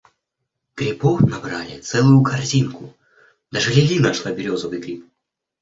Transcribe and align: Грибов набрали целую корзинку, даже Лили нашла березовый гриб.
Грибов 0.75 1.21
набрали 1.21 1.79
целую 1.79 2.23
корзинку, 2.23 2.91
даже 3.51 3.71
Лили 3.71 3.99
нашла 4.01 4.31
березовый 4.31 4.79
гриб. 4.79 5.07